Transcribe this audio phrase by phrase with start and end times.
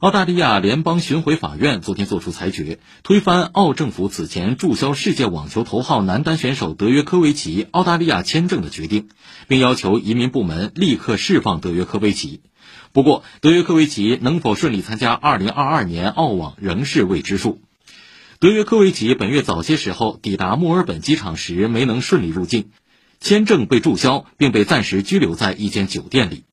[0.00, 9.08] 澳大利亚联邦巡回法院昨天作出裁决，推翻澳政府此前注销世界网球头号男单选手德约科维奇澳大利亚签证的决定，
[9.48, 12.42] 并要求移民部门立刻释放德约科维奇。
[12.92, 17.62] 不过，德约科维奇能否顺利参加2022年澳网仍是未知数。
[18.38, 22.68] 德约科维奇本月早些时候抵达墨尔本机场时没能顺利入境，
[23.18, 26.44] 签证被注销，并被暂时拘留在一间酒店里。